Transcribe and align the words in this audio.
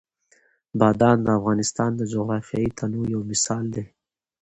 بادام 0.79 1.17
د 1.23 1.27
افغانستان 1.39 1.91
د 1.95 2.01
جغرافیوي 2.13 2.69
تنوع 2.79 3.05
یو 3.13 3.21
مثال 3.31 3.63
دی. 3.75 3.85